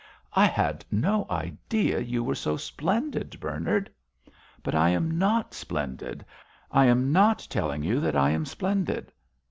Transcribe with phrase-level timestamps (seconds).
[0.33, 3.91] "I had no idea you were so splendid, Bernard."
[4.63, 6.25] "But I am not splendid.
[6.71, 9.11] I am not telling you that I am splendid."